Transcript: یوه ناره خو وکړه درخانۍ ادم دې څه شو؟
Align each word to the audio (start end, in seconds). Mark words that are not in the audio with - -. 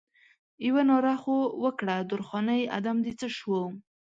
یوه 0.67 0.83
ناره 0.89 1.15
خو 1.21 1.35
وکړه 1.63 1.95
درخانۍ 2.09 2.61
ادم 2.77 2.97
دې 3.05 3.13
څه 3.19 3.27
شو؟ 3.37 3.59